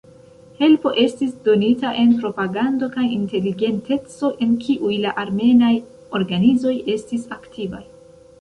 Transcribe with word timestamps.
Helpo 0.59 0.91
estis 1.01 1.33
donita 1.47 1.91
en 2.03 2.13
propagando 2.23 2.89
kaj 2.95 3.05
inteligenteco 3.17 4.33
en 4.47 4.57
kiuj 4.67 4.97
la 5.07 5.15
armenaj 5.25 5.73
organizoj 6.21 6.75
estis 6.99 7.33
aktivaj. 7.39 7.85